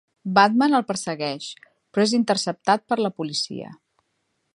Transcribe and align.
Batman 0.37 0.77
el 0.77 0.85
persegueix, 0.91 1.49
però 1.91 2.05
és 2.07 2.15
interceptat 2.21 2.87
per 2.93 2.99
la 3.07 3.13
policia. 3.21 3.71